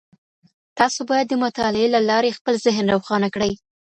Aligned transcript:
تاسو 0.77 0.99
بايد 1.09 1.27
د 1.29 1.33
مطالعې 1.43 1.87
له 1.95 1.99
لاري 2.09 2.31
خپل 2.37 2.53
ذهن 2.65 2.85
روښانه 2.95 3.27
کړئ. 3.35 3.51